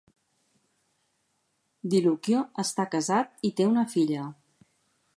[1.95, 4.29] DiLucchio està casat i té una filla.